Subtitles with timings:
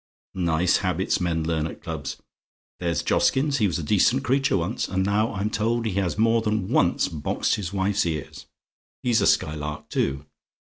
[0.33, 2.19] "Nice habits men learn at clubs!
[2.79, 6.41] There's Joskins: he was a decent creature once, and now I'm told he has more
[6.41, 8.47] than once boxed his wife's ears.
[9.03, 10.25] He's a Skylark too.